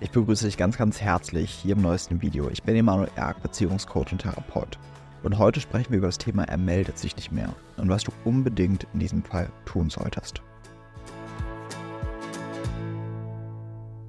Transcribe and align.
Ich 0.00 0.12
begrüße 0.12 0.46
dich 0.46 0.56
ganz, 0.56 0.78
ganz 0.78 1.00
herzlich 1.00 1.50
hier 1.50 1.74
im 1.74 1.82
neuesten 1.82 2.22
Video. 2.22 2.48
Ich 2.50 2.62
bin 2.62 2.76
Emanuel 2.76 3.10
Erk, 3.16 3.42
Beziehungscoach 3.42 4.12
und 4.12 4.18
Therapeut. 4.18 4.78
Und 5.24 5.38
heute 5.38 5.60
sprechen 5.60 5.90
wir 5.90 5.98
über 5.98 6.06
das 6.06 6.18
Thema 6.18 6.44
Er 6.44 6.56
meldet 6.56 6.96
sich 6.96 7.16
nicht 7.16 7.32
mehr 7.32 7.52
und 7.76 7.88
was 7.88 8.04
du 8.04 8.12
unbedingt 8.24 8.86
in 8.94 9.00
diesem 9.00 9.24
Fall 9.24 9.50
tun 9.64 9.90
solltest. 9.90 10.40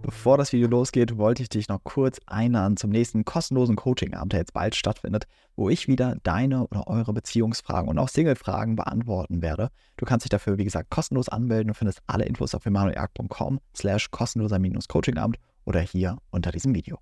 Bevor 0.03 0.37
das 0.37 0.53
Video 0.53 0.67
losgeht, 0.67 1.17
wollte 1.17 1.41
ich 1.41 1.49
dich 1.49 1.69
noch 1.69 1.83
kurz 1.83 2.19
einladen 2.27 2.77
zum 2.77 2.91
nächsten 2.91 3.25
kostenlosen 3.25 3.75
Coaching-Abend, 3.75 4.33
der 4.33 4.41
jetzt 4.41 4.53
bald 4.53 4.75
stattfindet, 4.75 5.25
wo 5.55 5.69
ich 5.69 5.87
wieder 5.87 6.17
deine 6.21 6.67
oder 6.67 6.87
eure 6.87 7.13
Beziehungsfragen 7.13 7.89
und 7.89 7.97
auch 7.97 8.09
Single-Fragen 8.09 8.75
beantworten 8.75 9.41
werde. 9.41 9.69
Du 9.97 10.05
kannst 10.05 10.25
dich 10.25 10.29
dafür, 10.29 10.59
wie 10.59 10.63
gesagt, 10.63 10.91
kostenlos 10.91 11.29
anmelden 11.29 11.71
und 11.71 11.75
findest 11.75 12.01
alle 12.05 12.25
Infos 12.25 12.53
auf 12.53 12.65
emanuelerk.com 12.65 13.59
slash 13.75 14.09
kostenloser-coaching-Abend 14.11 15.37
oder 15.69 15.79
hier 15.79 16.17
unter 16.31 16.51
diesem 16.51 16.73
Video. 16.73 16.97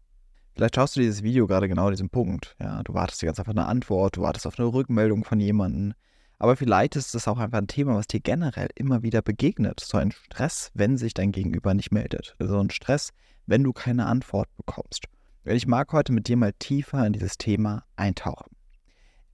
Vielleicht 0.54 0.76
schaust 0.76 0.96
du 0.96 1.00
dieses 1.00 1.24
Video 1.24 1.48
gerade 1.48 1.70
genau 1.70 1.86
an 1.86 1.94
diesem 1.94 2.10
Punkt. 2.10 2.56
Ja, 2.60 2.84
du 2.84 2.94
wartest 2.94 3.22
die 3.22 3.26
ganze 3.26 3.38
Zeit 3.42 3.48
auf 3.48 3.58
eine 3.58 3.66
Antwort, 3.66 4.18
du 4.18 4.22
wartest 4.22 4.46
auf 4.46 4.60
eine 4.60 4.68
Rückmeldung 4.68 5.24
von 5.24 5.40
jemandem. 5.40 5.94
Aber 6.38 6.56
vielleicht 6.58 6.96
ist 6.96 7.16
es 7.16 7.28
auch 7.28 7.38
einfach 7.38 7.60
ein 7.60 7.68
Thema, 7.68 7.96
was 7.96 8.08
dir 8.08 8.20
generell 8.20 8.68
immer 8.76 9.02
wieder 9.04 9.22
begegnet. 9.22 9.80
So 9.80 9.98
ein 9.98 10.12
Stress, 10.12 10.72
wenn 10.74 10.98
sich 10.98 11.14
dein 11.14 11.32
Gegenüber 11.32 11.74
nicht 11.74 11.92
meldet. 11.92 12.36
So 12.40 12.60
ein 12.60 12.70
Stress, 12.70 13.14
wenn 13.46 13.64
du 13.64 13.72
keine 13.72 14.06
Antwort 14.06 14.50
bekommst. 14.58 15.06
Und 15.46 15.54
ich 15.54 15.66
mag 15.66 15.94
heute 15.94 16.12
mit 16.12 16.28
dir 16.28 16.36
mal 16.36 16.54
tiefer 16.54 17.08
in 17.08 17.14
dieses 17.14 17.38
Thema 17.38 17.86
eintauchen. 17.96 18.52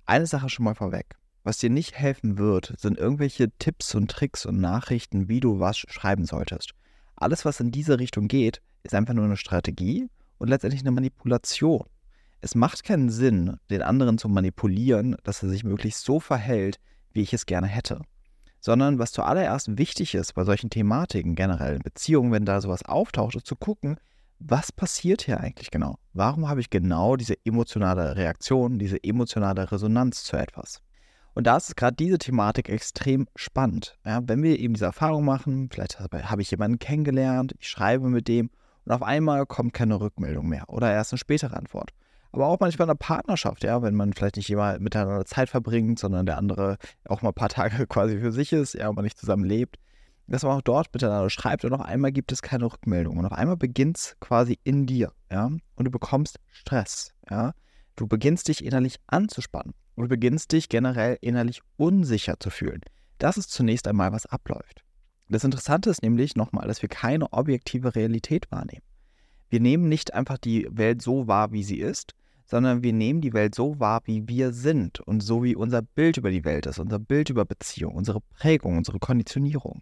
Eine 0.05 0.27
Sache 0.27 0.49
schon 0.49 0.65
mal 0.65 0.75
vorweg. 0.75 1.15
Was 1.43 1.57
dir 1.57 1.71
nicht 1.71 1.97
helfen 1.97 2.37
wird, 2.37 2.73
sind 2.77 2.99
irgendwelche 2.99 3.49
Tipps 3.57 3.95
und 3.95 4.11
Tricks 4.11 4.45
und 4.45 4.61
Nachrichten, 4.61 5.27
wie 5.27 5.39
du 5.39 5.59
was 5.59 5.77
schreiben 5.77 6.25
solltest. 6.25 6.73
Alles, 7.15 7.45
was 7.45 7.59
in 7.59 7.71
diese 7.71 7.99
Richtung 7.99 8.27
geht, 8.27 8.61
ist 8.83 8.93
einfach 8.93 9.13
nur 9.13 9.25
eine 9.25 9.37
Strategie 9.37 10.07
und 10.37 10.49
letztendlich 10.49 10.81
eine 10.81 10.91
Manipulation. 10.91 11.85
Es 12.41 12.55
macht 12.55 12.83
keinen 12.83 13.09
Sinn, 13.09 13.57
den 13.69 13.81
anderen 13.81 14.17
zu 14.17 14.27
manipulieren, 14.27 15.15
dass 15.23 15.41
er 15.43 15.49
sich 15.49 15.63
möglichst 15.63 16.03
so 16.03 16.19
verhält, 16.19 16.79
wie 17.13 17.21
ich 17.21 17.33
es 17.33 17.45
gerne 17.45 17.67
hätte. 17.67 18.01
Sondern 18.59 18.99
was 18.99 19.11
zuallererst 19.11 19.77
wichtig 19.77 20.13
ist 20.15 20.33
bei 20.33 20.43
solchen 20.43 20.69
Thematiken, 20.69 21.35
generell 21.35 21.75
in 21.75 21.81
Beziehungen, 21.81 22.31
wenn 22.31 22.45
da 22.45 22.59
sowas 22.59 22.83
auftaucht, 22.83 23.35
ist 23.35 23.47
zu 23.47 23.55
gucken, 23.55 23.97
was 24.39 24.73
passiert 24.73 25.21
hier 25.21 25.39
eigentlich 25.39 25.71
genau? 25.71 25.97
Warum 26.11 26.49
habe 26.49 26.59
ich 26.59 26.69
genau 26.69 27.15
diese 27.15 27.35
emotionale 27.45 28.17
Reaktion, 28.17 28.77
diese 28.77 29.01
emotionale 29.01 29.71
Resonanz 29.71 30.25
zu 30.25 30.35
etwas? 30.35 30.81
Und 31.33 31.47
da 31.47 31.57
ist 31.57 31.75
gerade 31.77 31.95
diese 31.95 32.17
Thematik 32.17 32.69
extrem 32.69 33.27
spannend. 33.35 33.97
Ja, 34.05 34.21
wenn 34.27 34.43
wir 34.43 34.59
eben 34.59 34.73
diese 34.73 34.85
Erfahrung 34.85 35.25
machen, 35.25 35.69
vielleicht 35.71 35.99
habe 35.99 36.41
ich 36.41 36.51
jemanden 36.51 36.77
kennengelernt, 36.77 37.55
ich 37.57 37.69
schreibe 37.69 38.09
mit 38.09 38.27
dem 38.27 38.49
und 38.85 38.91
auf 38.91 39.03
einmal 39.03 39.45
kommt 39.45 39.73
keine 39.73 39.99
Rückmeldung 39.99 40.47
mehr 40.47 40.69
oder 40.69 40.91
erst 40.91 41.13
eine 41.13 41.19
spätere 41.19 41.55
Antwort. 41.55 41.91
Aber 42.31 42.47
auch 42.47 42.59
manchmal 42.59 42.87
in 42.87 42.89
einer 42.89 42.97
Partnerschaft, 42.97 43.63
ja, 43.63 43.81
wenn 43.83 43.93
man 43.93 44.11
vielleicht 44.13 44.37
nicht 44.37 44.49
immer 44.49 44.79
miteinander 44.79 45.23
Zeit 45.25 45.49
verbringt, 45.49 45.99
sondern 45.99 46.25
der 46.25 46.37
andere 46.37 46.77
auch 47.07 47.21
mal 47.21 47.29
ein 47.29 47.35
paar 47.35 47.49
Tage 47.49 47.85
quasi 47.87 48.19
für 48.19 48.31
sich 48.31 48.51
ist, 48.51 48.73
ja, 48.73 48.89
und 48.89 48.95
man 48.95 49.03
nicht 49.05 49.19
zusammen 49.19 49.43
lebt, 49.43 49.77
dass 50.27 50.43
man 50.43 50.57
auch 50.57 50.61
dort 50.61 50.91
miteinander 50.93 51.29
schreibt 51.29 51.63
und 51.63 51.73
auf 51.73 51.81
einmal 51.81 52.11
gibt 52.11 52.31
es 52.31 52.41
keine 52.41 52.65
Rückmeldung. 52.65 53.17
Und 53.17 53.25
auf 53.25 53.33
einmal 53.33 53.57
beginnt 53.57 53.97
es 53.97 54.15
quasi 54.19 54.57
in 54.63 54.87
dir, 54.87 55.11
ja, 55.31 55.45
und 55.45 55.85
du 55.85 55.91
bekommst 55.91 56.39
Stress, 56.47 57.13
ja. 57.29 57.53
Du 57.95 58.07
beginnst 58.07 58.47
dich 58.47 58.65
innerlich 58.65 58.99
anzuspannen 59.05 59.75
und 59.93 60.05
du 60.05 60.09
beginnst 60.09 60.51
dich 60.51 60.67
generell 60.67 61.19
innerlich 61.21 61.61
unsicher 61.77 62.39
zu 62.39 62.49
fühlen. 62.49 62.81
Das 63.19 63.37
ist 63.37 63.51
zunächst 63.51 63.87
einmal, 63.87 64.11
was 64.11 64.25
abläuft. 64.25 64.82
Das 65.29 65.43
Interessante 65.43 65.89
ist 65.89 66.03
nämlich 66.03 66.35
nochmal, 66.35 66.67
dass 66.67 66.81
wir 66.81 66.89
keine 66.89 67.31
objektive 67.31 67.95
Realität 67.95 68.51
wahrnehmen. 68.51 68.83
Wir 69.49 69.59
nehmen 69.59 69.87
nicht 69.87 70.13
einfach 70.13 70.37
die 70.37 70.67
Welt 70.71 71.01
so 71.01 71.27
wahr, 71.27 71.51
wie 71.51 71.63
sie 71.63 71.79
ist, 71.79 72.13
sondern 72.45 72.83
wir 72.83 72.93
nehmen 72.93 73.21
die 73.21 73.33
Welt 73.33 73.55
so 73.55 73.79
wahr, 73.79 74.01
wie 74.05 74.27
wir 74.27 74.51
sind 74.51 74.99
und 74.99 75.21
so 75.21 75.43
wie 75.43 75.55
unser 75.55 75.81
Bild 75.81 76.17
über 76.17 76.31
die 76.31 76.43
Welt 76.43 76.65
ist, 76.65 76.79
unser 76.79 76.99
Bild 76.99 77.29
über 77.29 77.45
Beziehung, 77.45 77.95
unsere 77.95 78.21
Prägung, 78.21 78.77
unsere 78.77 78.99
Konditionierung. 78.99 79.81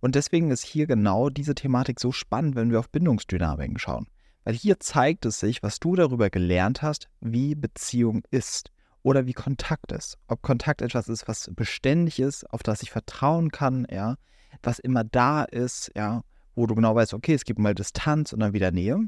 Und 0.00 0.14
deswegen 0.14 0.50
ist 0.50 0.64
hier 0.64 0.86
genau 0.86 1.30
diese 1.30 1.54
Thematik 1.54 1.98
so 1.98 2.12
spannend, 2.12 2.56
wenn 2.56 2.70
wir 2.70 2.78
auf 2.78 2.90
Bindungsdynamiken 2.90 3.78
schauen. 3.78 4.06
Weil 4.44 4.54
hier 4.54 4.78
zeigt 4.78 5.24
es 5.24 5.40
sich, 5.40 5.62
was 5.62 5.80
du 5.80 5.96
darüber 5.96 6.28
gelernt 6.28 6.82
hast, 6.82 7.08
wie 7.20 7.54
Beziehung 7.54 8.22
ist 8.30 8.70
oder 9.04 9.26
wie 9.26 9.34
Kontakt 9.34 9.92
ist. 9.92 10.18
Ob 10.26 10.42
Kontakt 10.42 10.82
etwas 10.82 11.08
ist, 11.08 11.28
was 11.28 11.48
beständig 11.54 12.18
ist, 12.18 12.50
auf 12.50 12.64
das 12.64 12.82
ich 12.82 12.90
vertrauen 12.90 13.52
kann, 13.52 13.86
ja, 13.90 14.16
was 14.62 14.80
immer 14.80 15.04
da 15.04 15.44
ist, 15.44 15.92
ja, 15.94 16.22
wo 16.56 16.66
du 16.66 16.74
genau 16.74 16.94
weißt, 16.96 17.14
okay, 17.14 17.34
es 17.34 17.44
gibt 17.44 17.60
mal 17.60 17.74
Distanz 17.74 18.32
und 18.32 18.40
dann 18.40 18.54
wieder 18.54 18.72
Nähe. 18.72 18.98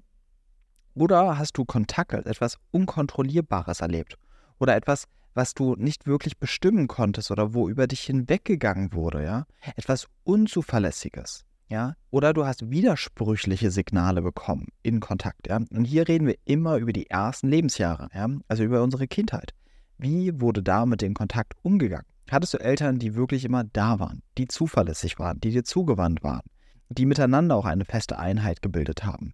Oder 0.94 1.38
hast 1.38 1.56
du 1.58 1.64
Kontakt 1.64 2.14
als 2.14 2.26
etwas 2.26 2.58
Unkontrollierbares 2.70 3.80
erlebt? 3.80 4.16
Oder 4.58 4.76
etwas, 4.76 5.04
was 5.34 5.54
du 5.54 5.74
nicht 5.76 6.06
wirklich 6.06 6.38
bestimmen 6.38 6.88
konntest 6.88 7.30
oder 7.30 7.54
wo 7.54 7.68
über 7.68 7.86
dich 7.86 8.02
hinweggegangen 8.02 8.92
wurde, 8.92 9.24
ja? 9.24 9.46
Etwas 9.76 10.08
Unzuverlässiges, 10.24 11.44
ja? 11.68 11.94
Oder 12.10 12.34
du 12.34 12.44
hast 12.44 12.70
widersprüchliche 12.70 13.70
Signale 13.70 14.20
bekommen 14.20 14.68
in 14.82 15.00
Kontakt, 15.00 15.48
ja? 15.48 15.56
Und 15.56 15.84
hier 15.84 16.06
reden 16.06 16.26
wir 16.26 16.36
immer 16.44 16.76
über 16.76 16.92
die 16.92 17.08
ersten 17.08 17.48
Lebensjahre, 17.48 18.08
ja? 18.14 18.28
Also 18.48 18.62
über 18.62 18.82
unsere 18.82 19.06
Kindheit. 19.06 19.54
Wie 19.98 20.40
wurde 20.40 20.62
da 20.62 20.84
mit 20.84 21.00
dem 21.00 21.14
Kontakt 21.14 21.54
umgegangen? 21.62 22.06
Hattest 22.30 22.54
du 22.54 22.58
Eltern, 22.58 22.98
die 22.98 23.14
wirklich 23.14 23.44
immer 23.44 23.64
da 23.64 23.98
waren, 23.98 24.22
die 24.36 24.46
zuverlässig 24.46 25.18
waren, 25.18 25.40
die 25.40 25.52
dir 25.52 25.64
zugewandt 25.64 26.22
waren, 26.22 26.42
die 26.88 27.06
miteinander 27.06 27.56
auch 27.56 27.64
eine 27.64 27.84
feste 27.84 28.18
Einheit 28.18 28.60
gebildet 28.60 29.04
haben, 29.04 29.32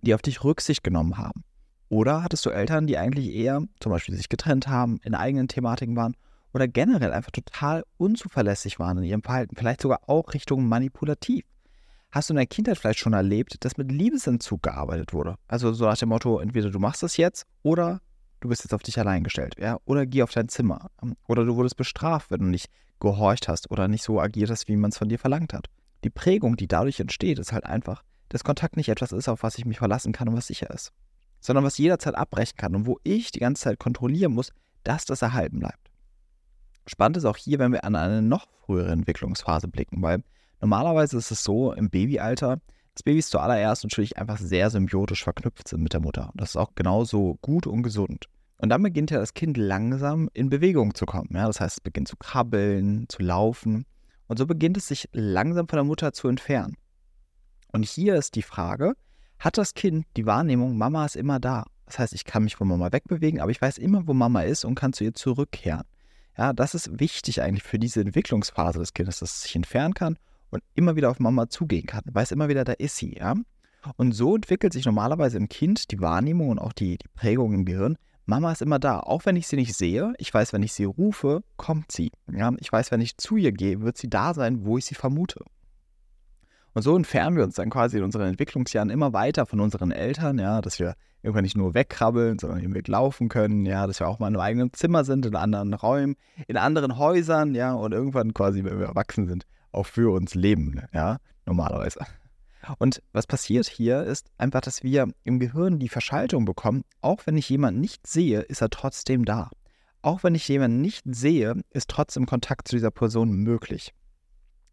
die 0.00 0.14
auf 0.14 0.22
dich 0.22 0.42
Rücksicht 0.42 0.82
genommen 0.82 1.18
haben? 1.18 1.44
Oder 1.88 2.24
hattest 2.24 2.44
du 2.46 2.50
Eltern, 2.50 2.86
die 2.86 2.98
eigentlich 2.98 3.32
eher 3.32 3.62
zum 3.78 3.92
Beispiel 3.92 4.16
sich 4.16 4.28
getrennt 4.28 4.66
haben, 4.66 4.98
in 5.04 5.14
eigenen 5.14 5.46
Thematiken 5.46 5.94
waren 5.94 6.16
oder 6.52 6.66
generell 6.66 7.12
einfach 7.12 7.30
total 7.30 7.84
unzuverlässig 7.96 8.80
waren 8.80 8.98
in 8.98 9.04
ihrem 9.04 9.22
Verhalten, 9.22 9.54
vielleicht 9.56 9.82
sogar 9.82 10.08
auch 10.08 10.34
Richtung 10.34 10.66
manipulativ? 10.66 11.44
Hast 12.10 12.30
du 12.30 12.32
in 12.32 12.38
der 12.38 12.46
Kindheit 12.46 12.78
vielleicht 12.78 12.98
schon 12.98 13.12
erlebt, 13.12 13.64
dass 13.64 13.76
mit 13.76 13.92
Liebesentzug 13.92 14.62
gearbeitet 14.62 15.12
wurde? 15.12 15.36
Also 15.46 15.72
so 15.72 15.84
nach 15.84 15.98
dem 15.98 16.08
Motto, 16.08 16.40
entweder 16.40 16.70
du 16.70 16.78
machst 16.78 17.02
das 17.02 17.18
jetzt 17.18 17.46
oder 17.62 18.00
du 18.40 18.48
bist 18.48 18.64
jetzt 18.64 18.74
auf 18.74 18.82
dich 18.82 18.98
allein 18.98 19.24
gestellt, 19.24 19.54
ja, 19.58 19.78
oder 19.84 20.06
geh 20.06 20.22
auf 20.22 20.32
dein 20.32 20.48
Zimmer. 20.48 20.90
Oder 21.26 21.44
du 21.44 21.56
wurdest 21.56 21.76
bestraft, 21.76 22.30
wenn 22.30 22.40
du 22.40 22.46
nicht 22.46 22.70
gehorcht 23.00 23.48
hast 23.48 23.70
oder 23.70 23.88
nicht 23.88 24.02
so 24.02 24.20
agiert 24.20 24.50
hast, 24.50 24.68
wie 24.68 24.76
man 24.76 24.90
es 24.90 24.98
von 24.98 25.08
dir 25.08 25.18
verlangt 25.18 25.52
hat. 25.52 25.66
Die 26.04 26.10
Prägung, 26.10 26.56
die 26.56 26.68
dadurch 26.68 27.00
entsteht, 27.00 27.38
ist 27.38 27.52
halt 27.52 27.64
einfach, 27.64 28.02
dass 28.28 28.44
Kontakt 28.44 28.76
nicht 28.76 28.88
etwas 28.88 29.12
ist, 29.12 29.28
auf 29.28 29.42
was 29.42 29.58
ich 29.58 29.64
mich 29.64 29.78
verlassen 29.78 30.12
kann 30.12 30.28
und 30.28 30.36
was 30.36 30.46
sicher 30.46 30.70
ist, 30.70 30.92
sondern 31.40 31.64
was 31.64 31.78
jederzeit 31.78 32.14
abbrechen 32.14 32.56
kann 32.56 32.74
und 32.74 32.86
wo 32.86 32.98
ich 33.02 33.30
die 33.30 33.40
ganze 33.40 33.64
Zeit 33.64 33.78
kontrollieren 33.78 34.32
muss, 34.32 34.50
dass 34.84 35.04
das 35.04 35.22
erhalten 35.22 35.60
bleibt. 35.60 35.90
Spannend 36.86 37.16
ist 37.16 37.24
auch 37.24 37.36
hier, 37.36 37.58
wenn 37.58 37.72
wir 37.72 37.84
an 37.84 37.96
eine 37.96 38.22
noch 38.22 38.46
frühere 38.64 38.92
Entwicklungsphase 38.92 39.68
blicken, 39.68 40.00
weil 40.02 40.22
normalerweise 40.60 41.18
ist 41.18 41.30
es 41.30 41.42
so 41.42 41.72
im 41.72 41.90
Babyalter, 41.90 42.60
dass 42.96 43.02
Babys 43.02 43.28
zuallererst 43.28 43.84
natürlich 43.84 44.16
einfach 44.16 44.38
sehr 44.38 44.70
symbiotisch 44.70 45.22
verknüpft 45.22 45.68
sind 45.68 45.82
mit 45.82 45.92
der 45.92 46.00
Mutter. 46.00 46.32
Das 46.34 46.50
ist 46.50 46.56
auch 46.56 46.74
genauso 46.74 47.36
gut 47.42 47.66
und 47.66 47.82
gesund. 47.82 48.24
Und 48.56 48.70
dann 48.70 48.82
beginnt 48.82 49.10
ja 49.10 49.18
das 49.18 49.34
Kind 49.34 49.58
langsam 49.58 50.30
in 50.32 50.48
Bewegung 50.48 50.94
zu 50.94 51.04
kommen. 51.04 51.28
Ja? 51.34 51.46
Das 51.46 51.60
heißt, 51.60 51.76
es 51.76 51.80
beginnt 51.82 52.08
zu 52.08 52.16
krabbeln, 52.16 53.04
zu 53.10 53.22
laufen. 53.22 53.84
Und 54.28 54.38
so 54.38 54.46
beginnt 54.46 54.78
es 54.78 54.88
sich 54.88 55.10
langsam 55.12 55.68
von 55.68 55.76
der 55.76 55.84
Mutter 55.84 56.14
zu 56.14 56.28
entfernen. 56.28 56.78
Und 57.70 57.84
hier 57.84 58.16
ist 58.16 58.34
die 58.34 58.42
Frage, 58.42 58.94
hat 59.38 59.58
das 59.58 59.74
Kind 59.74 60.06
die 60.16 60.24
Wahrnehmung, 60.24 60.78
Mama 60.78 61.04
ist 61.04 61.16
immer 61.16 61.38
da? 61.38 61.66
Das 61.84 61.98
heißt, 61.98 62.14
ich 62.14 62.24
kann 62.24 62.44
mich 62.44 62.56
von 62.56 62.66
Mama 62.66 62.92
wegbewegen, 62.92 63.40
aber 63.40 63.50
ich 63.50 63.60
weiß 63.60 63.76
immer, 63.76 64.06
wo 64.06 64.14
Mama 64.14 64.40
ist 64.40 64.64
und 64.64 64.74
kann 64.74 64.94
zu 64.94 65.04
ihr 65.04 65.12
zurückkehren. 65.12 65.84
Ja, 66.38 66.54
das 66.54 66.74
ist 66.74 66.98
wichtig 66.98 67.42
eigentlich 67.42 67.62
für 67.62 67.78
diese 67.78 68.00
Entwicklungsphase 68.00 68.78
des 68.78 68.94
Kindes, 68.94 69.18
dass 69.18 69.32
es 69.32 69.42
sich 69.42 69.54
entfernen 69.54 69.92
kann 69.92 70.16
und 70.50 70.62
immer 70.74 70.96
wieder 70.96 71.10
auf 71.10 71.20
Mama 71.20 71.48
zugehen 71.48 71.86
kann. 71.86 72.02
Weiß 72.06 72.32
immer 72.32 72.48
wieder, 72.48 72.64
da 72.64 72.72
ist 72.72 72.96
sie, 72.96 73.16
ja. 73.16 73.34
Und 73.96 74.12
so 74.12 74.34
entwickelt 74.34 74.72
sich 74.72 74.84
normalerweise 74.84 75.36
im 75.36 75.48
Kind 75.48 75.90
die 75.90 76.00
Wahrnehmung 76.00 76.48
und 76.48 76.58
auch 76.58 76.72
die, 76.72 76.98
die 76.98 77.08
Prägung 77.14 77.52
im 77.52 77.64
Gehirn, 77.64 77.96
Mama 78.24 78.50
ist 78.50 78.62
immer 78.62 78.80
da. 78.80 78.98
Auch 78.98 79.24
wenn 79.24 79.36
ich 79.36 79.46
sie 79.46 79.54
nicht 79.54 79.74
sehe, 79.74 80.12
ich 80.18 80.34
weiß, 80.34 80.52
wenn 80.52 80.64
ich 80.64 80.72
sie 80.72 80.84
rufe, 80.84 81.44
kommt 81.56 81.92
sie. 81.92 82.10
Ja, 82.30 82.52
ich 82.58 82.72
weiß, 82.72 82.90
wenn 82.90 83.00
ich 83.00 83.16
zu 83.18 83.36
ihr 83.36 83.52
gehe, 83.52 83.80
wird 83.82 83.96
sie 83.96 84.10
da 84.10 84.34
sein, 84.34 84.66
wo 84.66 84.78
ich 84.78 84.84
sie 84.84 84.96
vermute. 84.96 85.44
Und 86.74 86.82
so 86.82 86.96
entfernen 86.96 87.36
wir 87.36 87.44
uns 87.44 87.54
dann 87.54 87.70
quasi 87.70 87.98
in 87.98 88.02
unseren 88.02 88.26
Entwicklungsjahren 88.26 88.90
immer 88.90 89.12
weiter 89.12 89.46
von 89.46 89.60
unseren 89.60 89.92
Eltern, 89.92 90.38
ja, 90.38 90.60
dass 90.60 90.78
wir 90.78 90.94
irgendwann 91.22 91.44
nicht 91.44 91.56
nur 91.56 91.72
wegkrabbeln, 91.72 92.38
sondern 92.38 92.60
eben 92.60 92.74
weglaufen 92.74 93.28
können, 93.28 93.64
ja, 93.64 93.86
dass 93.86 94.00
wir 94.00 94.08
auch 94.08 94.18
mal 94.18 94.28
in 94.28 94.34
einem 94.34 94.42
eigenen 94.42 94.72
Zimmer 94.72 95.04
sind, 95.04 95.24
in 95.24 95.36
anderen 95.36 95.72
Räumen, 95.72 96.16
in 96.48 96.56
anderen 96.56 96.98
Häusern, 96.98 97.54
ja, 97.54 97.72
und 97.72 97.92
irgendwann 97.92 98.34
quasi, 98.34 98.62
wenn 98.62 98.78
wir 98.78 98.86
erwachsen 98.86 99.26
sind, 99.26 99.46
auch 99.76 99.86
für 99.86 100.12
uns 100.12 100.34
leben, 100.34 100.82
ja, 100.92 101.18
normalerweise. 101.44 102.00
Und 102.78 103.02
was 103.12 103.26
passiert 103.26 103.66
hier 103.66 104.02
ist 104.02 104.30
einfach, 104.38 104.60
dass 104.60 104.82
wir 104.82 105.08
im 105.22 105.38
Gehirn 105.38 105.78
die 105.78 105.88
Verschaltung 105.88 106.44
bekommen, 106.44 106.82
auch 107.00 107.20
wenn 107.26 107.36
ich 107.36 107.48
jemanden 107.48 107.80
nicht 107.80 108.06
sehe, 108.06 108.40
ist 108.40 108.60
er 108.60 108.70
trotzdem 108.70 109.24
da. 109.24 109.50
Auch 110.02 110.24
wenn 110.24 110.34
ich 110.34 110.48
jemanden 110.48 110.80
nicht 110.80 111.04
sehe, 111.06 111.62
ist 111.70 111.90
trotzdem 111.90 112.26
Kontakt 112.26 112.68
zu 112.68 112.76
dieser 112.76 112.90
Person 112.90 113.30
möglich. 113.30 113.92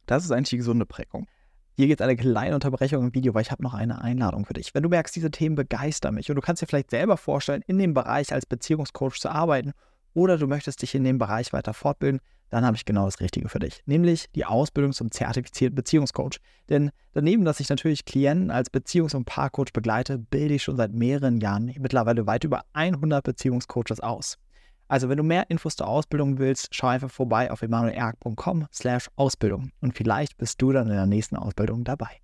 Das 0.06 0.24
ist 0.24 0.32
eigentlich 0.32 0.50
die 0.50 0.58
gesunde 0.58 0.86
Prägung. 0.86 1.28
Hier 1.76 1.88
gibt 1.88 2.02
es 2.02 2.04
eine 2.04 2.16
kleine 2.16 2.54
Unterbrechung 2.54 3.04
im 3.04 3.14
Video, 3.16 3.34
weil 3.34 3.42
ich 3.42 3.52
habe 3.52 3.64
noch 3.64 3.74
eine 3.74 4.02
Einladung 4.02 4.46
für 4.46 4.54
dich. 4.54 4.76
Wenn 4.76 4.84
du 4.84 4.90
merkst, 4.90 5.16
diese 5.16 5.32
Themen 5.32 5.56
begeistern 5.56 6.14
mich 6.14 6.30
und 6.30 6.36
du 6.36 6.42
kannst 6.42 6.62
dir 6.62 6.68
vielleicht 6.68 6.92
selber 6.92 7.18
vorstellen, 7.18 7.64
in 7.66 7.80
dem 7.80 7.96
Bereich 7.96 8.32
als 8.32 8.46
Beziehungscoach 8.46 9.20
zu 9.20 9.30
arbeiten 9.30 9.72
oder 10.14 10.38
du 10.38 10.46
möchtest 10.46 10.84
dich 10.84 10.94
in 10.94 11.04
dem 11.04 11.18
Bereich 11.18 11.52
weiter 11.52 11.74
fortbilden, 11.74 12.22
dann 12.54 12.68
habe 12.68 12.78
ich 12.78 12.86
genau 12.86 13.06
das 13.06 13.20
Richtige 13.20 13.50
für 13.50 13.58
dich, 13.58 13.82
nämlich 13.88 14.30
die 14.36 14.46
Ausbildung 14.46 14.94
zum 14.94 15.10
zertifizierten 15.10 15.74
Beziehungscoach. 15.74 16.40
Denn 16.70 16.92
daneben, 17.14 17.46
dass 17.46 17.60
ich 17.60 17.68
natürlich 17.68 18.06
Klienten 18.06 18.52
als 18.52 18.72
Beziehungs- 18.72 19.16
und 19.16 19.26
Paarcoach 19.26 19.74
begleite, 19.74 20.20
bilde 20.20 20.54
ich 20.54 20.62
schon 20.62 20.78
seit 20.78 20.94
mehreren 20.94 21.40
Jahren 21.40 21.74
mittlerweile 21.80 22.28
weit 22.28 22.44
über 22.44 22.62
100 22.74 23.24
Beziehungscoaches 23.24 24.02
aus. 24.02 24.38
Also 24.88 25.10
wenn 25.10 25.18
du 25.18 25.24
mehr 25.24 25.50
Infos 25.50 25.76
zur 25.78 25.88
Ausbildung 25.88 26.38
willst, 26.38 26.68
schau 26.76 26.88
einfach 26.88 27.10
vorbei 27.10 27.50
auf 27.50 27.64
emanuelerg.com 27.64 28.68
slash 28.72 29.10
Ausbildung 29.16 29.72
und 29.82 29.98
vielleicht 29.98 30.38
bist 30.38 30.62
du 30.62 30.72
dann 30.72 30.90
in 30.90 30.94
der 30.94 31.08
nächsten 31.08 31.36
Ausbildung 31.36 31.84
dabei. 31.84 32.20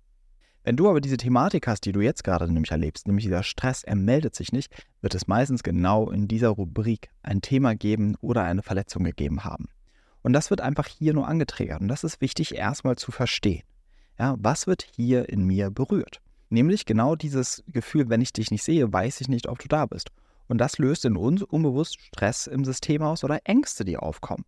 Wenn 0.62 0.76
du 0.76 0.88
aber 0.88 1.00
diese 1.00 1.16
Thematik 1.16 1.66
hast, 1.66 1.80
die 1.86 1.92
du 1.92 2.00
jetzt 2.00 2.22
gerade 2.22 2.46
nämlich 2.46 2.70
erlebst, 2.70 3.08
nämlich 3.08 3.24
dieser 3.24 3.42
Stress, 3.42 3.82
er 3.82 3.96
meldet 3.96 4.36
sich 4.36 4.52
nicht, 4.52 4.70
wird 5.00 5.16
es 5.16 5.26
meistens 5.26 5.64
genau 5.64 6.08
in 6.08 6.28
dieser 6.28 6.50
Rubrik 6.50 7.10
ein 7.24 7.40
Thema 7.40 7.74
geben 7.74 8.14
oder 8.20 8.44
eine 8.44 8.62
Verletzung 8.62 9.02
gegeben 9.02 9.42
haben. 9.42 9.66
Und 10.22 10.32
das 10.32 10.50
wird 10.50 10.60
einfach 10.60 10.86
hier 10.86 11.14
nur 11.14 11.28
angetriggert 11.28 11.80
und 11.80 11.88
das 11.88 12.04
ist 12.04 12.20
wichtig 12.20 12.54
erstmal 12.54 12.96
zu 12.96 13.10
verstehen. 13.10 13.62
Ja, 14.18 14.36
was 14.38 14.66
wird 14.66 14.86
hier 14.94 15.28
in 15.28 15.44
mir 15.44 15.70
berührt? 15.70 16.20
Nämlich 16.50 16.84
genau 16.84 17.16
dieses 17.16 17.62
Gefühl, 17.68 18.08
wenn 18.08 18.20
ich 18.20 18.32
dich 18.32 18.50
nicht 18.50 18.64
sehe, 18.64 18.92
weiß 18.92 19.20
ich 19.20 19.28
nicht, 19.28 19.48
ob 19.48 19.58
du 19.60 19.68
da 19.68 19.86
bist. 19.86 20.10
Und 20.48 20.58
das 20.58 20.78
löst 20.78 21.04
in 21.04 21.16
uns 21.16 21.42
unbewusst 21.42 22.00
Stress 22.00 22.46
im 22.46 22.64
System 22.64 23.02
aus 23.02 23.24
oder 23.24 23.38
Ängste, 23.44 23.84
die 23.84 23.96
aufkommen. 23.96 24.44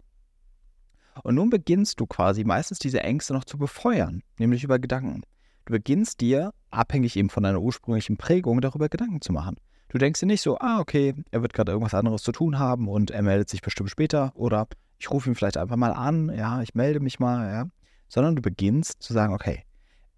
Und 1.22 1.36
nun 1.36 1.48
beginnst 1.48 2.00
du 2.00 2.06
quasi 2.06 2.44
meistens 2.44 2.78
diese 2.78 3.00
Ängste 3.02 3.34
noch 3.34 3.44
zu 3.44 3.56
befeuern, 3.56 4.22
nämlich 4.38 4.64
über 4.64 4.78
Gedanken. 4.78 5.22
Du 5.64 5.72
beginnst 5.72 6.20
dir, 6.20 6.52
abhängig 6.70 7.16
eben 7.16 7.30
von 7.30 7.44
deiner 7.44 7.60
ursprünglichen 7.60 8.16
Prägung, 8.16 8.60
darüber 8.60 8.88
Gedanken 8.88 9.20
zu 9.20 9.32
machen. 9.32 9.56
Du 9.90 9.98
denkst 9.98 10.20
dir 10.20 10.26
nicht 10.26 10.42
so, 10.42 10.58
ah, 10.58 10.80
okay, 10.80 11.14
er 11.30 11.42
wird 11.42 11.52
gerade 11.52 11.70
irgendwas 11.70 11.94
anderes 11.94 12.22
zu 12.22 12.32
tun 12.32 12.58
haben 12.58 12.88
und 12.88 13.10
er 13.10 13.22
meldet 13.22 13.48
sich 13.48 13.60
bestimmt 13.60 13.90
später 13.90 14.32
oder 14.34 14.66
ich 15.02 15.10
rufe 15.10 15.28
ihn 15.28 15.34
vielleicht 15.34 15.56
einfach 15.56 15.76
mal 15.76 15.92
an, 15.92 16.32
ja, 16.34 16.62
ich 16.62 16.74
melde 16.74 17.00
mich 17.00 17.18
mal, 17.18 17.52
ja. 17.52 17.66
Sondern 18.08 18.36
du 18.36 18.42
beginnst 18.42 19.02
zu 19.02 19.12
sagen, 19.12 19.34
okay, 19.34 19.64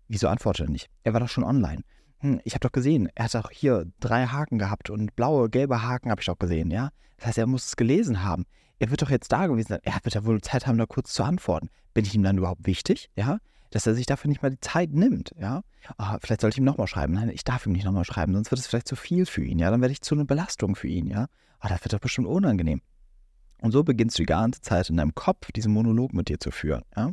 wieso 0.08 0.28
antwortet 0.28 0.66
er 0.66 0.70
nicht? 0.70 0.88
Er 1.04 1.12
war 1.12 1.20
doch 1.20 1.28
schon 1.28 1.44
online 1.44 1.82
hm, 2.25 2.40
ich 2.42 2.54
habe 2.54 2.60
doch 2.60 2.72
gesehen, 2.72 3.10
er 3.14 3.26
hat 3.26 3.36
auch 3.36 3.50
hier 3.50 3.84
drei 4.00 4.26
Haken 4.26 4.58
gehabt 4.58 4.88
und 4.88 5.14
blaue, 5.14 5.50
gelbe 5.50 5.82
Haken 5.82 6.10
habe 6.10 6.22
ich 6.22 6.31
auch 6.31 6.38
gesehen, 6.38 6.70
ja. 6.70 6.88
Das 7.19 7.26
heißt, 7.26 7.38
er 7.38 7.46
muss 7.46 7.66
es 7.66 7.76
gelesen 7.76 8.22
haben. 8.22 8.46
Er 8.78 8.90
wird 8.90 9.02
doch 9.02 9.10
jetzt 9.10 9.31
da 9.31 9.46
gewesen 9.46 9.69
sein. 9.69 9.81
Er 9.82 9.98
wird 10.02 10.14
ja 10.14 10.25
wohl 10.25 10.40
Zeit 10.40 10.66
haben, 10.66 10.78
da 10.78 10.86
kurz 10.86 11.12
zu 11.12 11.22
antworten. 11.22 11.69
Bin 11.92 12.06
ich 12.06 12.14
ihm 12.14 12.22
dann 12.22 12.38
überhaupt 12.38 12.66
wichtig, 12.66 13.10
ja? 13.14 13.38
Dass 13.70 13.86
er 13.86 13.94
sich 13.94 14.06
dafür 14.06 14.31
nicht 14.31 14.42
mal 14.42 14.50
die 14.50 14.60
Zeit 14.60 14.90
nimmt, 14.92 15.32
ja? 15.38 15.60
Oh, 15.98 16.16
vielleicht 16.20 16.40
sollte 16.40 16.54
ich 16.54 16.58
ihm 16.58 16.64
nochmal 16.64 16.86
schreiben. 16.86 17.12
Nein, 17.12 17.28
ich 17.28 17.44
darf 17.44 17.66
ihm 17.66 17.72
nicht 17.72 17.84
nochmal 17.84 18.06
schreiben, 18.06 18.32
sonst 18.32 18.50
wird 18.50 18.58
es 18.58 18.66
vielleicht 18.66 18.88
zu 18.88 18.96
viel 18.96 19.26
für 19.26 19.44
ihn, 19.44 19.58
ja? 19.58 19.70
Dann 19.70 19.82
werde 19.82 19.92
ich 19.92 20.00
zu 20.00 20.14
einer 20.14 20.25
Belastung 20.25 20.76
für 20.76 20.88
ihn, 20.88 21.08
ja? 21.08 21.26
Oh, 21.62 21.69
das 21.69 21.84
wird 21.84 21.92
doch 21.92 22.00
bestimmt 22.00 22.26
unangenehm. 22.26 22.81
Und 23.60 23.72
so 23.72 23.82
beginnst 23.82 24.18
du 24.18 24.22
die 24.22 24.26
ganze 24.26 24.60
Zeit 24.60 24.90
in 24.90 24.96
deinem 24.96 25.14
Kopf 25.14 25.50
diesen 25.52 25.72
Monolog 25.72 26.12
mit 26.12 26.28
dir 26.28 26.38
zu 26.38 26.50
führen, 26.50 26.82
ja? 26.96 27.12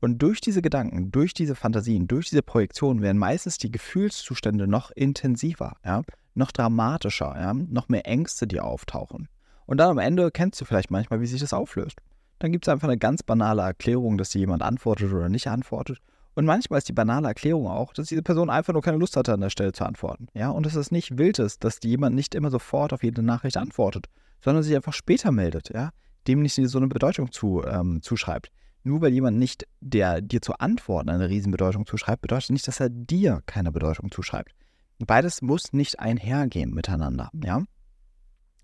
Und 0.00 0.18
durch 0.18 0.40
diese 0.40 0.62
Gedanken, 0.62 1.12
durch 1.12 1.32
diese 1.32 1.54
Fantasien, 1.54 2.08
durch 2.08 2.28
diese 2.28 2.42
Projektionen 2.42 3.02
werden 3.02 3.18
meistens 3.18 3.56
die 3.58 3.70
Gefühlszustände 3.70 4.66
noch 4.66 4.90
intensiver, 4.90 5.76
ja, 5.84 6.02
noch 6.34 6.50
dramatischer, 6.50 7.36
ja, 7.38 7.54
noch 7.54 7.88
mehr 7.88 8.04
Ängste, 8.04 8.48
die 8.48 8.58
auftauchen. 8.58 9.28
Und 9.64 9.78
dann 9.78 9.90
am 9.90 9.98
Ende 9.98 10.32
kennst 10.32 10.60
du 10.60 10.64
vielleicht 10.64 10.90
manchmal, 10.90 11.20
wie 11.20 11.26
sich 11.26 11.40
das 11.40 11.52
auflöst. 11.52 11.98
Dann 12.40 12.50
gibt 12.50 12.66
es 12.66 12.72
einfach 12.72 12.88
eine 12.88 12.98
ganz 12.98 13.22
banale 13.22 13.62
Erklärung, 13.62 14.18
dass 14.18 14.30
dir 14.30 14.40
jemand 14.40 14.64
antwortet 14.64 15.12
oder 15.12 15.28
nicht 15.28 15.46
antwortet. 15.46 15.98
Und 16.34 16.46
manchmal 16.46 16.78
ist 16.78 16.88
die 16.88 16.92
banale 16.92 17.28
Erklärung 17.28 17.68
auch, 17.68 17.92
dass 17.92 18.08
diese 18.08 18.22
Person 18.22 18.50
einfach 18.50 18.72
nur 18.72 18.82
keine 18.82 18.96
Lust 18.96 19.16
hatte, 19.16 19.32
an 19.32 19.40
der 19.40 19.50
Stelle 19.50 19.72
zu 19.72 19.84
antworten. 19.84 20.26
Ja, 20.34 20.50
und 20.50 20.66
dass 20.66 20.74
es 20.74 20.90
nicht 20.90 21.18
wild 21.18 21.38
ist, 21.38 21.62
dass 21.62 21.78
jemand 21.84 22.16
nicht 22.16 22.34
immer 22.34 22.50
sofort 22.50 22.92
auf 22.92 23.04
jede 23.04 23.22
Nachricht 23.22 23.56
antwortet, 23.56 24.06
sondern 24.42 24.62
sich 24.62 24.74
einfach 24.74 24.92
später 24.92 25.32
meldet, 25.32 25.70
ja, 25.72 25.90
dem 26.26 26.42
nicht 26.42 26.54
so 26.54 26.78
eine 26.78 26.88
Bedeutung 26.88 27.32
zu, 27.32 27.62
ähm, 27.64 28.02
zuschreibt. 28.02 28.50
Nur 28.84 29.00
weil 29.00 29.12
jemand 29.12 29.38
nicht, 29.38 29.66
der 29.80 30.20
dir 30.20 30.42
zu 30.42 30.54
antworten 30.54 31.08
eine 31.08 31.28
Riesenbedeutung 31.28 31.86
zuschreibt, 31.86 32.22
bedeutet 32.22 32.50
nicht, 32.50 32.66
dass 32.66 32.80
er 32.80 32.90
dir 32.90 33.42
keine 33.46 33.70
Bedeutung 33.70 34.10
zuschreibt. 34.10 34.52
Beides 34.98 35.42
muss 35.42 35.72
nicht 35.72 36.00
einhergehen 36.00 36.72
miteinander, 36.72 37.30
ja. 37.44 37.62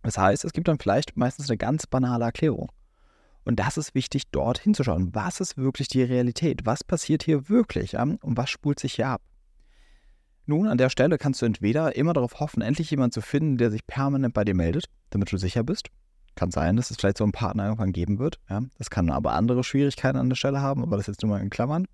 Das 0.03 0.17
heißt, 0.19 0.45
es 0.45 0.53
gibt 0.53 0.69
dann 0.69 0.79
vielleicht 0.79 1.17
meistens 1.17 1.51
eine 1.51 1.59
ganz 1.59 1.87
banale 1.87 2.25
Erklärung. 2.25 2.71
Und 3.45 3.59
das 3.59 3.77
ist 3.77 3.95
wichtig, 3.95 4.31
dort 4.31 4.59
hinzuschauen. 4.59 5.15
Was 5.15 5.41
ist 5.41 5.57
wirklich 5.57 5.89
die 5.89 6.03
Realität? 6.03 6.67
Was 6.67 6.85
passiert 6.85 7.23
hier 7.23 7.49
wirklich? 7.49 7.93
Ja? 7.93 8.03
Und 8.03 8.37
was 8.37 8.51
spult 8.51 8.79
sich 8.79 8.95
hier 8.95 9.09
ab? 9.09 9.23
Nun, 10.49 10.67
an 10.67 10.79
der 10.79 10.89
Stelle 10.89 11.19
kannst 11.19 11.43
du 11.43 11.47
entweder 11.47 11.95
immer 11.95 12.15
darauf 12.15 12.41
hoffen, 12.41 12.63
endlich 12.63 12.91
jemanden 12.91 13.13
zu 13.13 13.21
finden, 13.21 13.59
der 13.59 13.71
sich 13.71 13.87
permanent 13.87 14.33
bei 14.33 14.45
dir 14.45 14.55
meldet, 14.55 14.87
damit 15.11 15.31
du 15.31 15.37
sicher 15.37 15.63
bist. 15.63 15.91
Kann 16.37 16.51
sein, 16.51 16.77
dass 16.77 16.91
es 16.91 16.97
vielleicht 16.97 17.19
so 17.19 17.25
einen 17.25 17.35
Partner 17.35 17.65
irgendwann 17.65 17.93
geben 17.93 18.19
wird. 18.19 18.41
Ja. 18.49 18.63
Das 18.79 18.89
kann 18.89 19.11
aber 19.11 19.35
andere 19.35 19.63
Schwierigkeiten 19.63 20.17
an 20.17 20.31
der 20.31 20.37
Stelle 20.37 20.63
haben, 20.63 20.83
aber 20.83 20.97
das 20.97 21.07
jetzt 21.07 21.23
nur 21.23 21.33
mal 21.33 21.43
in 21.43 21.51
Klammern. 21.51 21.85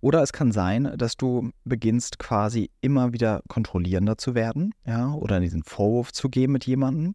Oder 0.00 0.20
es 0.20 0.32
kann 0.32 0.50
sein, 0.50 0.94
dass 0.96 1.16
du 1.16 1.52
beginnst 1.64 2.18
quasi 2.18 2.70
immer 2.80 3.12
wieder 3.12 3.40
kontrollierender 3.46 4.18
zu 4.18 4.34
werden, 4.34 4.74
ja, 4.84 5.12
oder 5.12 5.38
diesen 5.38 5.62
Vorwurf 5.62 6.12
zu 6.12 6.28
gehen 6.28 6.50
mit 6.50 6.66
jemandem. 6.66 7.14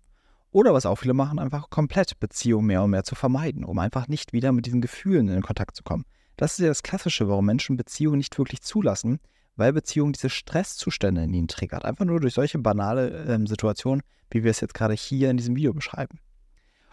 Oder 0.51 0.73
was 0.73 0.85
auch 0.85 0.95
viele 0.95 1.13
machen, 1.13 1.37
einfach 1.37 1.69
komplett 1.69 2.17
Beziehungen 2.17 2.67
mehr 2.67 2.83
und 2.83 2.91
mehr 2.91 3.03
zu 3.03 3.15
vermeiden, 3.15 3.65
um 3.65 3.77
einfach 3.77 4.07
nicht 4.07 4.31
wieder 4.31 4.53
mit 4.53 4.67
diesen 4.67 4.79
Gefühlen 4.79 5.27
in 5.27 5.41
Kontakt 5.41 5.75
zu 5.75 5.83
kommen. 5.83 6.05
Das 6.37 6.53
ist 6.53 6.59
ja 6.59 6.69
das 6.69 6.81
Klassische, 6.81 7.27
warum 7.27 7.45
Menschen 7.45 7.75
Beziehungen 7.75 8.19
nicht 8.19 8.37
wirklich 8.37 8.61
zulassen, 8.61 9.19
weil 9.55 9.73
Beziehung 9.73 10.13
diese 10.13 10.29
Stresszustände 10.29 11.23
in 11.23 11.33
ihnen 11.33 11.47
triggert. 11.47 11.85
Einfach 11.85 12.05
nur 12.05 12.19
durch 12.19 12.33
solche 12.33 12.59
banale 12.59 13.25
ähm, 13.27 13.47
Situationen, 13.47 14.01
wie 14.29 14.43
wir 14.43 14.51
es 14.51 14.61
jetzt 14.61 14.73
gerade 14.73 14.93
hier 14.93 15.29
in 15.29 15.37
diesem 15.37 15.55
Video 15.55 15.73
beschreiben. 15.73 16.19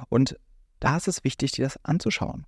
Und 0.08 0.38
da 0.80 0.96
ist 0.96 1.08
es 1.08 1.24
wichtig, 1.24 1.52
dir 1.52 1.64
das 1.64 1.82
anzuschauen. 1.84 2.46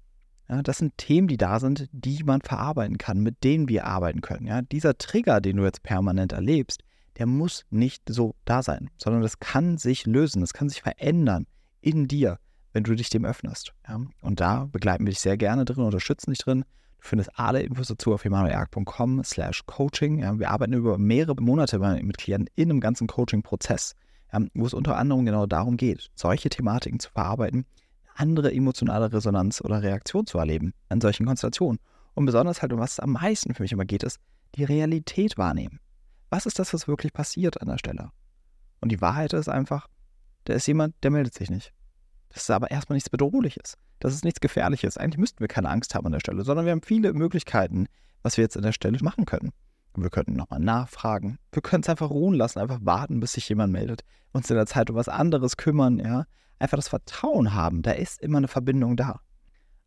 Ja, 0.49 0.63
das 0.63 0.79
sind 0.79 0.99
Themen, 0.99 1.29
die 1.29 1.37
da 1.37 1.61
sind, 1.61 1.89
die 1.93 2.25
man 2.25 2.41
verarbeiten 2.41 2.99
kann, 2.99 3.21
mit 3.21 3.45
denen 3.45 3.69
wir 3.69 3.87
arbeiten 3.87 4.21
können. 4.21 4.47
Ja, 4.47 4.63
dieser 4.63 4.99
Trigger, 4.99 5.41
den 5.41 5.57
du 5.57 5.65
jetzt 5.65 5.83
permanent 5.83 6.33
erlebst, 6.33 6.83
der 7.19 7.27
muss 7.27 7.65
nicht 7.71 8.03
so 8.09 8.35
da 8.45 8.63
sein, 8.63 8.91
sondern 8.97 9.23
das 9.23 9.39
kann 9.39 9.79
sich 9.79 10.07
lösen, 10.07 10.41
das 10.41 10.53
kann 10.53 10.69
sich 10.69 10.83
verändern 10.83 11.47
in 11.81 12.09
dir, 12.09 12.39
wenn 12.73 12.83
du 12.83 12.95
dich 12.95 13.11
dem 13.11 13.25
öffnest. 13.25 13.73
Ja, 13.87 14.01
und 14.23 14.41
da 14.41 14.65
begleiten 14.67 15.05
wir 15.05 15.11
dich 15.11 15.21
sehr 15.21 15.37
gerne 15.37 15.65
drin, 15.65 15.85
unterstützen 15.85 16.31
dich 16.31 16.41
drin. 16.41 16.65
Findest 17.01 17.31
alle 17.39 17.63
Infos 17.63 17.89
dazu 17.89 18.15
auf 18.15 18.25
emanuelerg.com 18.25 19.25
slash 19.25 19.63
coaching. 19.67 20.19
Ja, 20.19 20.39
wir 20.39 20.51
arbeiten 20.51 20.75
über 20.75 20.99
mehrere 20.99 21.41
Monate 21.41 21.79
mit 21.79 22.19
Klienten 22.19 22.49
in 22.57 22.71
einem 22.71 22.81
ganzen 22.81 23.07
Coaching-Prozess 23.07 23.95
ähm, 24.33 24.51
wo 24.55 24.67
es 24.67 24.75
unter 24.75 24.97
anderem 24.97 25.25
genau 25.25 25.47
darum 25.47 25.77
geht, 25.77 26.11
solche 26.15 26.49
Thematiken 26.49 27.01
zu 27.01 27.11
verarbeiten, 27.11 27.67
andere 28.15 28.53
emotionale 28.53 29.13
Resonanz 29.13 29.61
oder 29.61 29.83
Reaktion 29.83 30.27
zu 30.27 30.39
erleben 30.39 30.73
an 30.89 31.01
solchen 31.01 31.27
Konstellationen. 31.27 31.81
Und 32.15 32.27
besonders 32.27 32.61
halt, 32.61 32.73
um 32.73 32.81
was 32.81 32.93
es 32.93 33.01
am 33.01 33.13
meisten 33.13 33.55
für 33.55 33.63
mich 33.63 33.73
immer 33.73 33.85
geht, 33.85 34.03
ist, 34.03 34.19
die 34.57 34.65
Realität 34.65 35.39
wahrnehmen. 35.39 35.79
Was 36.29 36.47
ist 36.47 36.59
das, 36.59 36.75
was 36.75 36.89
wirklich 36.89 37.13
passiert 37.13 37.61
an 37.61 37.69
der 37.69 37.79
Stelle? 37.79 38.11
Und 38.81 38.91
die 38.91 39.01
Wahrheit 39.01 39.33
ist 39.33 39.49
einfach, 39.49 39.87
da 40.45 40.55
ist 40.55 40.67
jemand, 40.67 40.95
der 41.03 41.11
meldet 41.11 41.35
sich 41.35 41.51
nicht. 41.51 41.73
Das 42.31 42.43
ist 42.43 42.51
aber 42.51 42.71
erstmal 42.71 42.97
nichts 42.97 43.11
Bedrohliches. 43.11 43.77
Das 43.99 44.15
ist 44.15 44.25
nichts 44.25 44.41
Gefährliches. 44.41 44.97
Eigentlich 44.97 45.19
müssten 45.19 45.41
wir 45.41 45.49
keine 45.49 45.69
Angst 45.69 45.95
haben 45.95 46.07
an 46.07 46.13
der 46.13 46.21
Stelle, 46.21 46.45
sondern 46.45 46.65
wir 46.65 46.73
haben 46.73 46.83
viele 46.83 47.13
Möglichkeiten, 47.13 47.87
was 48.23 48.37
wir 48.37 48.43
jetzt 48.43 48.57
an 48.57 48.63
der 48.63 48.73
Stelle 48.73 48.99
machen 49.03 49.27
können. 49.27 49.51
Wir 49.97 50.11
könnten 50.11 50.35
nochmal 50.35 50.61
nachfragen. 50.61 51.39
Wir 51.53 51.63
können 51.63 51.83
es 51.83 51.89
einfach 51.89 52.11
ruhen 52.11 52.35
lassen, 52.35 52.61
einfach 52.61 52.79
warten, 52.83 53.21
bis 53.21 53.33
sich 53.33 53.49
jemand 53.49 53.73
meldet. 53.73 54.03
Uns 54.33 54.49
in 54.49 54.57
der 54.57 54.67
Zeit 54.67 54.89
um 54.89 54.97
was 54.97 55.09
anderes 55.09 55.57
kümmern, 55.57 55.99
ja. 55.99 56.25
Einfach 56.61 56.77
das 56.77 56.89
Vertrauen 56.89 57.55
haben, 57.55 57.83
da 57.83 57.93
ist 57.93 58.21
immer 58.21 58.39
eine 58.39 58.49
Verbindung 58.49 58.97
da. 58.97 59.21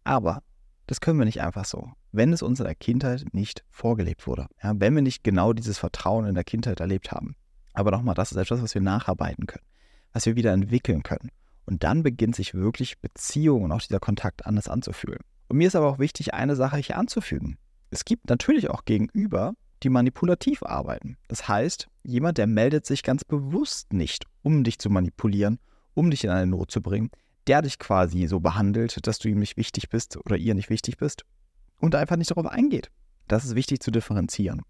Aber 0.04 0.42
das 0.88 1.00
können 1.00 1.20
wir 1.20 1.26
nicht 1.26 1.42
einfach 1.42 1.66
so, 1.66 1.92
wenn 2.12 2.34
es 2.34 2.42
uns 2.42 2.60
in 2.60 2.66
der 2.66 2.76
Kindheit 2.76 3.26
nicht 3.32 3.64
vorgelebt 3.70 4.28
wurde. 4.28 4.48
Ja, 4.62 4.74
wenn 4.76 4.96
wir 4.96 5.02
nicht 5.02 5.24
genau 5.24 5.54
dieses 5.54 5.78
Vertrauen 5.78 6.26
in 6.26 6.36
der 6.36 6.44
Kindheit 6.44 6.80
erlebt 6.80 7.12
haben. 7.12 7.36
Aber 7.74 7.92
nochmal, 7.92 8.16
das 8.16 8.32
ist 8.32 8.38
etwas, 8.38 8.62
was 8.62 8.74
wir 8.74 8.82
nacharbeiten 8.82 9.46
können, 9.46 9.66
was 10.12 10.26
wir 10.26 10.36
wieder 10.36 10.52
entwickeln 10.52 11.04
können. 11.04 11.30
Und 11.66 11.84
dann 11.84 12.04
beginnt 12.04 12.36
sich 12.36 12.54
wirklich 12.54 13.00
Beziehung 13.00 13.64
und 13.64 13.72
auch 13.72 13.82
dieser 13.82 14.00
Kontakt 14.00 14.46
anders 14.46 14.68
anzufühlen. 14.68 15.20
Und 15.48 15.58
mir 15.58 15.68
ist 15.68 15.76
aber 15.76 15.88
auch 15.88 16.00
wichtig, 16.00 16.34
eine 16.34 16.56
Sache 16.56 16.78
hier 16.78 16.98
anzufügen. 16.98 17.58
Es 17.90 18.06
gibt 18.06 18.30
natürlich 18.30 18.70
auch 18.70 18.86
gegenüber 18.86 19.54
die 19.84 19.90
manipulativ 19.90 20.64
arbeiten. 20.64 21.18
Das 21.28 21.48
heißt, 21.48 21.90
jemand, 22.04 22.38
der 22.38 22.48
meldet 22.48 22.86
sich 22.86 23.04
ganz 23.04 23.24
bewusst 23.24 23.94
nicht, 23.94 24.26
um 24.42 24.64
dich 24.64 24.80
zu 24.80 24.90
manipulieren, 24.90 25.60
um 25.94 26.10
dich 26.10 26.24
in 26.24 26.30
eine 26.30 26.48
Not 26.48 26.72
zu 26.72 26.82
bringen, 26.82 27.12
der 27.48 27.62
dich 27.62 27.80
quasi 27.80 28.26
so 28.28 28.40
behandelt, 28.40 29.06
dass 29.06 29.20
du 29.20 29.30
ihm 29.30 29.40
nicht 29.40 29.58
wichtig 29.58 29.90
bist 29.90 30.18
oder 30.18 30.38
ihr 30.38 30.56
nicht 30.56 30.70
wichtig 30.70 30.98
bist 30.98 31.26
und 31.80 31.96
einfach 31.96 32.16
nicht 32.16 32.32
darauf 32.32 32.46
eingeht. 32.46 32.90
Das 33.28 33.46
ist 33.46 33.56
wichtig 33.56 33.82
zu 33.82 33.92
differenzieren. 33.92 34.62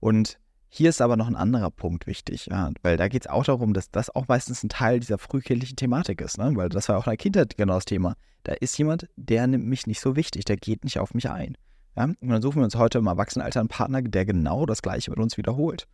Und 0.00 0.38
hier 0.74 0.88
ist 0.88 1.02
aber 1.02 1.18
noch 1.18 1.26
ein 1.26 1.36
anderer 1.36 1.70
Punkt 1.70 2.06
wichtig, 2.06 2.46
ja, 2.46 2.70
weil 2.80 2.96
da 2.96 3.08
geht 3.08 3.26
es 3.26 3.30
auch 3.30 3.44
darum, 3.44 3.74
dass 3.74 3.90
das 3.90 4.08
auch 4.08 4.26
meistens 4.28 4.62
ein 4.62 4.70
Teil 4.70 5.00
dieser 5.00 5.18
frühkindlichen 5.18 5.76
Thematik 5.76 6.22
ist, 6.22 6.38
ne? 6.38 6.50
weil 6.56 6.70
das 6.70 6.88
war 6.88 6.96
auch 6.96 7.06
in 7.06 7.10
der 7.10 7.18
Kindheit 7.18 7.58
genau 7.58 7.74
das 7.74 7.84
Thema. 7.84 8.14
Da 8.44 8.54
ist 8.54 8.78
jemand, 8.78 9.06
der 9.16 9.46
nimmt 9.46 9.66
mich 9.66 9.86
nicht 9.86 10.00
so 10.00 10.16
wichtig, 10.16 10.46
der 10.46 10.56
geht 10.56 10.82
nicht 10.84 10.98
auf 10.98 11.12
mich 11.12 11.28
ein. 11.28 11.58
Ja? 11.94 12.04
Und 12.04 12.16
dann 12.22 12.40
suchen 12.40 12.62
wir 12.62 12.64
uns 12.64 12.74
heute 12.74 12.96
im 12.96 13.06
Erwachsenenalter 13.06 13.60
einen 13.60 13.68
Partner, 13.68 14.00
der 14.00 14.24
genau 14.24 14.64
das 14.64 14.80
Gleiche 14.80 15.10
mit 15.10 15.20
uns 15.20 15.36
wiederholt. 15.36 15.86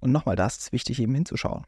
Und 0.00 0.12
nochmal, 0.12 0.36
da 0.36 0.46
ist 0.46 0.72
wichtig, 0.72 1.00
eben 1.00 1.14
hinzuschauen. 1.14 1.64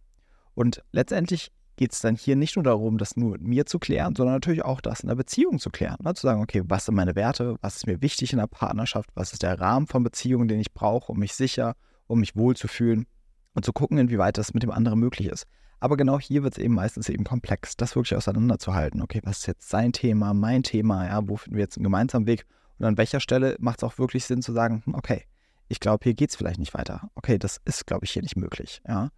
Und 0.52 0.82
letztendlich 0.92 1.50
geht 1.76 1.94
es 1.94 2.02
dann 2.02 2.14
hier 2.14 2.36
nicht 2.36 2.56
nur 2.56 2.62
darum, 2.62 2.98
das 2.98 3.16
nur 3.16 3.30
mit 3.30 3.40
mir 3.40 3.64
zu 3.64 3.78
klären, 3.78 4.14
sondern 4.14 4.34
natürlich 4.34 4.66
auch 4.66 4.82
das 4.82 5.00
in 5.00 5.08
der 5.08 5.16
Beziehung 5.16 5.60
zu 5.60 5.70
klären. 5.70 5.96
Ne? 6.04 6.12
Zu 6.12 6.26
sagen, 6.26 6.42
okay, 6.42 6.62
was 6.66 6.84
sind 6.84 6.94
meine 6.94 7.16
Werte, 7.16 7.56
was 7.62 7.76
ist 7.76 7.86
mir 7.86 8.02
wichtig 8.02 8.34
in 8.34 8.38
der 8.38 8.48
Partnerschaft, 8.48 9.08
was 9.14 9.32
ist 9.32 9.42
der 9.42 9.58
Rahmen 9.58 9.86
von 9.86 10.04
Beziehungen, 10.04 10.46
den 10.46 10.60
ich 10.60 10.74
brauche, 10.74 11.10
um 11.10 11.18
mich 11.18 11.32
sicher, 11.32 11.74
um 12.06 12.20
mich 12.20 12.36
wohlzufühlen 12.36 13.06
und 13.54 13.64
zu 13.64 13.72
gucken, 13.72 13.98
inwieweit 13.98 14.38
das 14.38 14.54
mit 14.54 14.62
dem 14.62 14.70
anderen 14.70 14.98
möglich 14.98 15.28
ist. 15.28 15.46
Aber 15.80 15.96
genau 15.96 16.18
hier 16.18 16.42
wird 16.42 16.56
es 16.56 16.62
eben 16.62 16.74
meistens 16.74 17.08
eben 17.08 17.24
komplex, 17.24 17.76
das 17.76 17.94
wirklich 17.94 18.16
auseinanderzuhalten. 18.16 19.02
Okay, 19.02 19.20
was 19.24 19.38
ist 19.38 19.46
jetzt 19.46 19.68
sein 19.68 19.92
Thema, 19.92 20.32
mein 20.32 20.62
Thema, 20.62 21.06
ja, 21.06 21.28
wo 21.28 21.36
finden 21.36 21.56
wir 21.56 21.64
jetzt 21.64 21.76
einen 21.76 21.84
gemeinsamen 21.84 22.26
Weg 22.26 22.46
und 22.78 22.86
an 22.86 22.96
welcher 22.96 23.20
Stelle 23.20 23.56
macht 23.60 23.78
es 23.78 23.84
auch 23.84 23.98
wirklich 23.98 24.24
Sinn 24.24 24.42
zu 24.42 24.52
sagen, 24.52 24.82
hm, 24.84 24.94
okay, 24.94 25.24
ich 25.68 25.80
glaube, 25.80 26.04
hier 26.04 26.14
geht 26.14 26.30
es 26.30 26.36
vielleicht 26.36 26.58
nicht 26.58 26.74
weiter. 26.74 27.10
Okay, 27.14 27.38
das 27.38 27.60
ist, 27.64 27.86
glaube 27.86 28.04
ich, 28.04 28.12
hier 28.12 28.22
nicht 28.22 28.36
möglich, 28.36 28.82
ja 28.86 29.10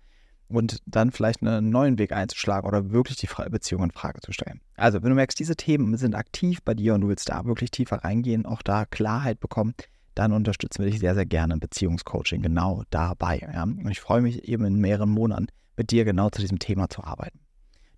und 0.49 0.79
dann 0.87 1.11
vielleicht 1.11 1.43
einen 1.43 1.71
neuen 1.71 1.99
Weg 1.99 2.13
einzuschlagen 2.13 2.69
oder 2.69 2.91
wirklich 2.91 3.17
die 3.17 3.29
Beziehung 3.51 3.85
in 3.85 3.91
Frage 3.91 4.21
zu 4.21 4.33
stellen. 4.33 4.61
Also, 4.77 5.03
wenn 5.03 5.11
du 5.11 5.17
merkst, 5.17 5.39
diese 5.39 5.57
Themen 5.57 5.97
sind 5.97 6.15
aktiv 6.15 6.63
bei 6.63 6.75
dir 6.75 6.95
und 6.95 7.01
du 7.03 7.09
willst 7.09 7.29
da 7.29 7.45
wirklich 7.45 7.71
tiefer 7.71 8.05
reingehen, 8.05 8.47
auch 8.47 8.63
da 8.63 8.85
Klarheit 8.85 9.41
bekommen, 9.41 9.75
dann 10.17 10.33
unterstützen 10.33 10.83
wir 10.83 10.91
dich 10.91 10.99
sehr, 10.99 11.15
sehr 11.15 11.27
gerne 11.27 11.55
im 11.55 11.61
Beziehungscoaching 11.61 12.43
genau 12.43 12.83
dabei. 12.91 13.39
Ja? 13.53 13.63
Und 13.63 13.91
ich 13.91 14.01
freue 14.01 14.23
mich 14.23 14.49
eben 14.49 14.65
in 14.65 14.81
mehreren 14.81 15.11
Monaten 15.11 15.47
mit 15.77 15.91
dir 15.91 16.05
genau 16.05 16.31
zu 16.31 16.41
diesem 16.41 16.59
Thema 16.59 16.89
zu 16.89 17.05
arbeiten. 17.05 17.39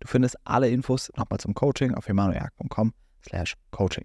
Du 0.01 0.09
findest 0.09 0.37
alle 0.45 0.69
Infos 0.69 1.11
nochmal 1.17 1.39
zum 1.39 1.55
Coaching 1.55 1.95
auf 1.95 2.09
emanuelcom 2.09 2.93
slash 3.27 3.55
coaching. 3.71 4.05